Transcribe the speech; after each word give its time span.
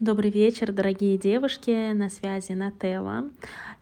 Добрый 0.00 0.30
вечер, 0.30 0.70
дорогие 0.70 1.18
девушки, 1.18 1.92
на 1.92 2.08
связи 2.08 2.52
Нателла. 2.52 3.28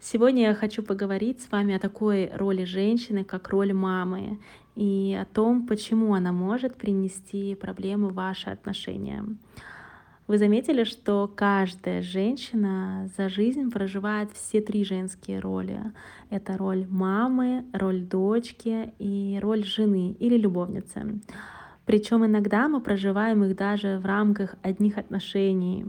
Сегодня 0.01 0.47
я 0.47 0.55
хочу 0.55 0.81
поговорить 0.81 1.41
с 1.41 1.51
вами 1.51 1.75
о 1.75 1.79
такой 1.79 2.31
роли 2.33 2.63
женщины, 2.63 3.23
как 3.23 3.49
роль 3.49 3.71
мамы, 3.71 4.39
и 4.75 5.15
о 5.21 5.25
том, 5.25 5.67
почему 5.67 6.15
она 6.15 6.31
может 6.31 6.75
принести 6.75 7.53
проблемы 7.53 8.07
в 8.07 8.15
ваши 8.15 8.49
отношения. 8.49 9.23
Вы 10.25 10.39
заметили, 10.39 10.85
что 10.85 11.31
каждая 11.35 12.01
женщина 12.01 13.11
за 13.15 13.29
жизнь 13.29 13.69
проживает 13.69 14.31
все 14.31 14.59
три 14.59 14.83
женские 14.85 15.39
роли. 15.39 15.79
Это 16.31 16.57
роль 16.57 16.87
мамы, 16.89 17.63
роль 17.73 18.01
дочки 18.01 18.91
и 18.97 19.37
роль 19.39 19.63
жены 19.63 20.15
или 20.19 20.35
любовницы. 20.35 21.21
Причем 21.87 22.25
иногда 22.25 22.67
мы 22.67 22.81
проживаем 22.81 23.45
их 23.45 23.55
даже 23.55 23.97
в 23.97 24.05
рамках 24.05 24.55
одних 24.61 24.97
отношений. 24.97 25.85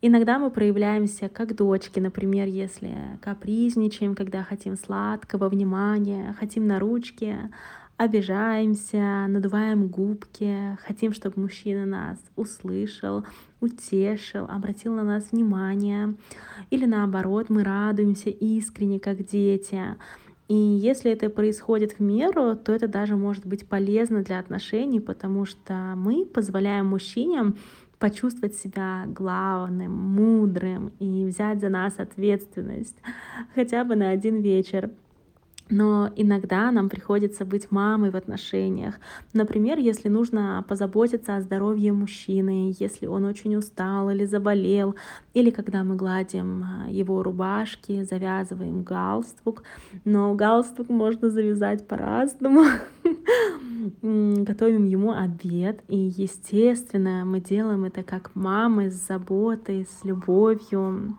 Иногда 0.00 0.38
мы 0.38 0.50
проявляемся 0.50 1.28
как 1.28 1.54
дочки, 1.54 2.00
например, 2.00 2.48
если 2.48 2.96
капризничаем, 3.20 4.14
когда 4.14 4.42
хотим 4.42 4.76
сладкого 4.76 5.50
внимания, 5.50 6.34
хотим 6.40 6.66
на 6.66 6.78
ручки, 6.78 7.36
обижаемся, 7.98 9.26
надуваем 9.28 9.88
губки, 9.88 10.78
хотим, 10.86 11.12
чтобы 11.12 11.42
мужчина 11.42 11.84
нас 11.84 12.18
услышал, 12.34 13.26
утешил, 13.60 14.46
обратил 14.48 14.94
на 14.94 15.04
нас 15.04 15.32
внимание. 15.32 16.14
Или 16.70 16.86
наоборот, 16.86 17.50
мы 17.50 17.62
радуемся 17.62 18.30
искренне, 18.30 18.98
как 19.00 19.26
дети. 19.26 19.82
И 20.48 20.54
если 20.54 21.10
это 21.10 21.28
происходит 21.28 21.98
в 21.98 22.00
меру, 22.00 22.56
то 22.56 22.72
это 22.72 22.86
даже 22.86 23.16
может 23.16 23.44
быть 23.44 23.68
полезно 23.68 24.22
для 24.22 24.38
отношений, 24.38 25.00
потому 25.00 25.44
что 25.44 25.94
мы 25.96 26.24
позволяем 26.24 26.86
мужчинам 26.86 27.56
почувствовать 27.98 28.54
себя 28.54 29.04
главным, 29.06 29.92
мудрым 29.92 30.92
и 31.00 31.24
взять 31.24 31.60
за 31.60 31.68
нас 31.68 31.94
ответственность 31.98 32.96
хотя 33.54 33.84
бы 33.84 33.96
на 33.96 34.10
один 34.10 34.40
вечер. 34.40 34.90
Но 35.68 36.10
иногда 36.14 36.70
нам 36.70 36.88
приходится 36.88 37.44
быть 37.44 37.72
мамой 37.72 38.10
в 38.10 38.16
отношениях. 38.16 38.94
Например, 39.32 39.78
если 39.78 40.08
нужно 40.08 40.64
позаботиться 40.68 41.36
о 41.36 41.40
здоровье 41.40 41.92
мужчины, 41.92 42.72
если 42.78 43.06
он 43.06 43.24
очень 43.24 43.56
устал 43.56 44.10
или 44.10 44.24
заболел, 44.24 44.94
или 45.34 45.50
когда 45.50 45.82
мы 45.82 45.96
гладим 45.96 46.64
а, 46.64 46.88
его 46.88 47.20
рубашки, 47.22 48.04
завязываем 48.04 48.84
галстук. 48.84 49.64
Но 50.04 50.34
галстук 50.34 50.88
можно 50.88 51.30
завязать 51.30 51.86
по-разному. 51.88 52.64
Готовим 54.02 54.86
ему 54.86 55.12
обед. 55.12 55.80
И, 55.88 55.96
естественно, 55.96 57.24
мы 57.24 57.40
делаем 57.40 57.84
это 57.84 58.04
как 58.04 58.30
мамы 58.36 58.90
с 58.90 59.06
заботой, 59.06 59.84
с 59.86 60.04
любовью. 60.04 61.16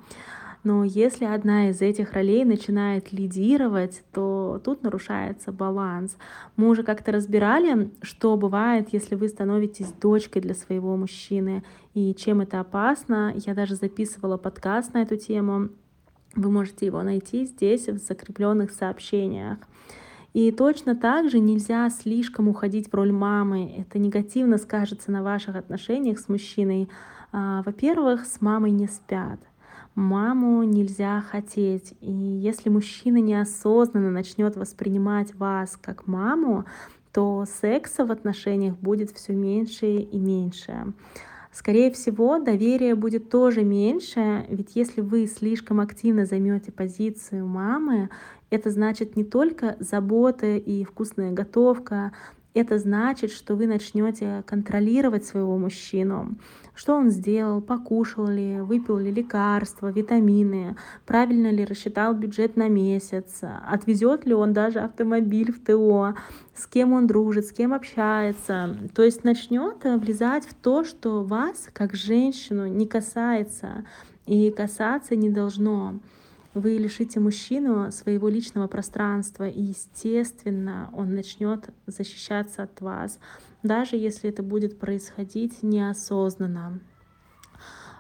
Но 0.67 0.83
если 0.83 1.23
одна 1.23 1.69
из 1.69 1.81
этих 1.81 2.11
ролей 2.11 2.43
начинает 2.43 3.13
лидировать, 3.13 4.03
то 4.11 4.59
тут 4.65 4.83
нарушается 4.83 5.53
баланс. 5.53 6.17
Мы 6.57 6.67
уже 6.67 6.83
как-то 6.83 7.13
разбирали, 7.13 7.89
что 8.01 8.35
бывает, 8.35 8.89
если 8.91 9.15
вы 9.15 9.29
становитесь 9.29 9.93
дочкой 9.93 10.41
для 10.41 10.53
своего 10.53 10.97
мужчины 10.97 11.63
и 11.93 12.13
чем 12.13 12.41
это 12.41 12.59
опасно. 12.59 13.33
Я 13.45 13.53
даже 13.53 13.75
записывала 13.75 14.35
подкаст 14.35 14.93
на 14.93 15.03
эту 15.03 15.15
тему. 15.15 15.69
Вы 16.35 16.51
можете 16.51 16.85
его 16.85 17.01
найти 17.01 17.45
здесь 17.45 17.87
в 17.87 17.99
закрепленных 17.99 18.71
сообщениях. 18.71 19.59
И 20.33 20.51
точно 20.51 20.97
так 20.97 21.29
же 21.29 21.39
нельзя 21.39 21.89
слишком 21.89 22.49
уходить 22.49 22.91
в 22.91 22.93
роль 22.93 23.13
мамы. 23.13 23.73
Это 23.77 23.99
негативно 23.99 24.57
скажется 24.57 25.13
на 25.13 25.23
ваших 25.23 25.55
отношениях 25.55 26.19
с 26.19 26.27
мужчиной. 26.27 26.89
А, 27.31 27.63
во-первых, 27.63 28.25
с 28.25 28.41
мамой 28.41 28.71
не 28.71 28.87
спят 28.87 29.39
маму 29.97 30.63
нельзя 30.63 31.21
хотеть. 31.29 31.95
И 32.01 32.11
если 32.11 32.69
мужчина 32.69 33.17
неосознанно 33.17 34.11
начнет 34.11 34.55
воспринимать 34.55 35.33
вас 35.35 35.75
как 35.81 36.07
маму, 36.07 36.65
то 37.11 37.45
секса 37.61 38.05
в 38.05 38.11
отношениях 38.11 38.77
будет 38.77 39.11
все 39.11 39.33
меньше 39.33 39.87
и 39.87 40.17
меньше. 40.19 40.93
Скорее 41.51 41.91
всего, 41.91 42.37
доверие 42.37 42.93
будет 42.93 43.31
тоже 43.31 43.63
меньше, 43.63 44.45
ведь 44.49 44.75
если 44.75 45.01
вы 45.01 45.25
слишком 45.25 45.79
активно 45.79 46.27
займете 46.27 46.71
позицию 46.71 47.47
мамы, 47.47 48.09
это 48.51 48.69
значит 48.69 49.15
не 49.15 49.23
только 49.23 49.75
забота 49.79 50.45
и 50.57 50.83
вкусная 50.83 51.31
готовка, 51.31 52.11
это 52.57 52.79
значит, 52.79 53.31
что 53.31 53.55
вы 53.55 53.67
начнете 53.67 54.43
контролировать 54.45 55.25
своего 55.25 55.57
мужчину. 55.57 56.37
Что 56.75 56.95
он 56.95 57.09
сделал, 57.09 57.61
покушал 57.61 58.27
ли, 58.27 58.61
выпил 58.61 58.97
ли 58.99 59.11
лекарства, 59.11 59.91
витамины, 59.91 60.75
правильно 61.05 61.49
ли 61.49 61.65
рассчитал 61.65 62.13
бюджет 62.13 62.55
на 62.55 62.67
месяц, 62.69 63.41
отвезет 63.67 64.25
ли 64.25 64.33
он 64.33 64.53
даже 64.53 64.79
автомобиль 64.79 65.51
в 65.51 65.63
ТО, 65.63 66.13
с 66.53 66.67
кем 66.67 66.93
он 66.93 67.07
дружит, 67.07 67.47
с 67.47 67.51
кем 67.51 67.73
общается. 67.73 68.77
То 68.93 69.01
есть 69.01 69.23
начнет 69.23 69.83
влезать 69.83 70.45
в 70.45 70.53
то, 70.53 70.83
что 70.83 71.23
вас, 71.23 71.69
как 71.73 71.95
женщину, 71.95 72.67
не 72.67 72.85
касается. 72.85 73.85
И 74.27 74.51
касаться 74.51 75.15
не 75.15 75.29
должно 75.29 75.99
вы 76.59 76.77
лишите 76.77 77.19
мужчину 77.19 77.91
своего 77.91 78.29
личного 78.29 78.67
пространства, 78.67 79.47
и, 79.47 79.61
естественно, 79.61 80.89
он 80.93 81.13
начнет 81.13 81.69
защищаться 81.85 82.63
от 82.63 82.81
вас, 82.81 83.19
даже 83.63 83.95
если 83.95 84.29
это 84.29 84.43
будет 84.43 84.79
происходить 84.79 85.63
неосознанно. 85.63 86.79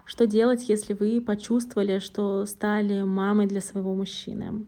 Что 0.05 0.25
делать, 0.25 0.69
если 0.69 0.93
вы 0.93 1.21
почувствовали, 1.21 1.99
что 1.99 2.45
стали 2.45 3.01
мамой 3.01 3.47
для 3.47 3.59
своего 3.59 3.93
мужчины? 3.93 4.65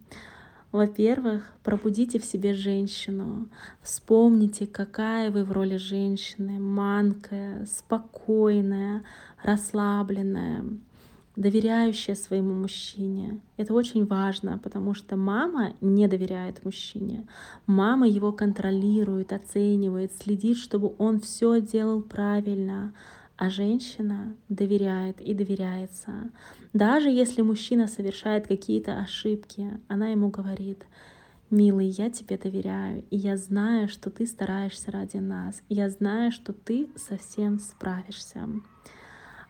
Во-первых, 0.72 1.52
пробудите 1.64 2.20
в 2.20 2.26
себе 2.26 2.54
женщину. 2.54 3.50
Вспомните, 3.82 4.68
какая 4.68 5.32
вы 5.32 5.44
в 5.44 5.52
роли 5.52 5.78
женщины. 5.78 6.60
Манкая, 6.60 7.66
спокойная, 7.66 9.04
расслабленная 9.42 10.66
доверяющая 11.40 12.16
своему 12.16 12.54
мужчине. 12.54 13.40
Это 13.56 13.74
очень 13.74 14.06
важно, 14.06 14.58
потому 14.58 14.94
что 14.94 15.16
мама 15.16 15.74
не 15.80 16.06
доверяет 16.10 16.66
мужчине. 16.66 17.26
Мама 17.66 18.10
его 18.10 18.34
контролирует, 18.34 19.32
оценивает, 19.32 20.12
следит, 20.22 20.58
чтобы 20.58 20.94
он 20.98 21.22
все 21.22 21.62
делал 21.62 22.02
правильно. 22.02 22.94
А 23.38 23.50
женщина 23.50 24.36
доверяет 24.50 25.22
и 25.22 25.34
доверяется. 25.34 26.30
Даже 26.74 27.10
если 27.10 27.42
мужчина 27.42 27.88
совершает 27.88 28.46
какие-то 28.46 29.00
ошибки, 29.00 29.80
она 29.88 30.10
ему 30.10 30.30
говорит, 30.30 30.86
Милый, 31.50 31.88
я 31.88 32.10
тебе 32.12 32.38
доверяю, 32.38 33.06
и 33.10 33.18
я 33.18 33.38
знаю, 33.38 33.88
что 33.88 34.12
ты 34.12 34.28
стараешься 34.28 34.92
ради 34.92 35.18
нас. 35.18 35.64
Я 35.70 35.90
знаю, 35.90 36.34
что 36.34 36.52
ты 36.52 36.90
совсем 36.98 37.60
справишься. 37.60 38.48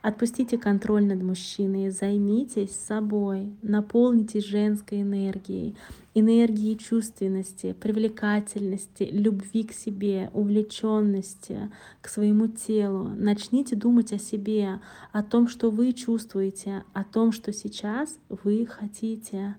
Отпустите 0.02 0.58
контроль 0.58 1.04
над 1.04 1.22
мужчиной, 1.22 1.90
займитесь 1.90 2.72
собой, 2.72 3.52
наполнитесь 3.62 4.46
женской 4.46 5.02
энергией, 5.02 5.76
энергией 6.14 6.78
чувственности, 6.78 7.74
привлекательности, 7.74 9.10
любви 9.12 9.66
к 9.66 9.74
себе, 9.74 10.32
увлеченности, 10.34 11.70
к 12.00 12.08
своему 12.08 12.48
телу. 12.48 13.10
Начните 13.10 13.76
думать 13.76 14.14
о 14.14 14.20
себе, 14.20 14.80
о 15.12 15.22
том, 15.22 15.50
что 15.50 15.70
вы 15.70 15.92
чувствуете, 15.92 16.86
о 16.94 17.04
том, 17.04 17.34
что 17.34 17.52
сейчас 17.52 18.18
вы 18.30 18.66
хотите. 18.66 19.58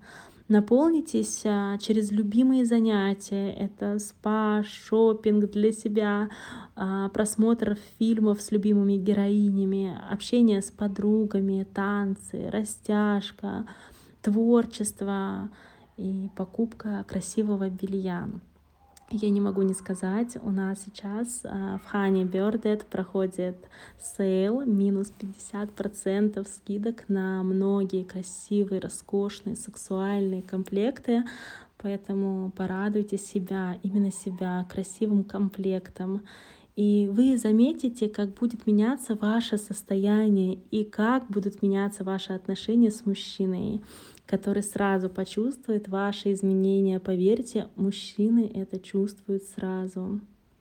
Наполнитесь 0.51 1.43
а, 1.45 1.79
через 1.79 2.11
любимые 2.11 2.65
занятия. 2.65 3.53
Это 3.53 4.01
спа, 4.01 4.65
шопинг 4.65 5.49
для 5.53 5.71
себя, 5.71 6.29
а, 6.75 7.09
просмотр 7.11 7.79
фильмов 8.01 8.43
с 8.43 8.51
любимыми 8.51 8.95
героинями, 8.95 9.97
общение 10.11 10.61
с 10.61 10.73
подругами, 10.73 11.65
танцы, 11.73 12.51
растяжка, 12.51 13.65
творчество 14.23 15.51
и 15.97 16.29
покупка 16.35 17.05
красивого 17.07 17.71
белья. 17.71 18.29
Я 19.13 19.31
не 19.31 19.41
могу 19.41 19.63
не 19.63 19.75
сказать, 19.75 20.37
у 20.41 20.51
нас 20.51 20.85
сейчас 20.85 21.41
а, 21.43 21.79
в 21.79 21.91
Хане 21.91 22.23
Birded 22.23 22.85
проходит 22.85 23.57
sale, 23.99 24.61
минус 24.61 25.13
50% 25.53 26.47
скидок 26.47 27.09
на 27.09 27.43
многие 27.43 28.05
красивые, 28.05 28.81
роскошные, 28.81 29.57
сексуальные 29.57 30.43
комплекты, 30.43 31.25
поэтому 31.79 32.53
порадуйте 32.57 33.19
себя, 33.19 33.79
именно 33.83 34.13
себя, 34.13 34.65
красивым 34.71 35.25
комплектом. 35.25 36.23
И 36.81 37.09
вы 37.13 37.37
заметите, 37.37 38.09
как 38.09 38.33
будет 38.33 38.67
меняться 38.67 39.15
ваше 39.15 39.59
состояние 39.59 40.61
и 40.71 40.83
как 40.83 41.27
будут 41.27 41.61
меняться 41.61 42.05
ваши 42.05 42.33
отношения 42.33 42.91
с 42.91 43.05
мужчиной 43.05 43.83
который 44.25 44.63
сразу 44.63 45.11
почувствует 45.11 45.89
ваши 45.89 46.33
изменения. 46.33 47.01
Поверьте, 47.01 47.67
мужчины 47.75 48.49
это 48.55 48.79
чувствуют 48.79 49.43
сразу. 49.43 50.21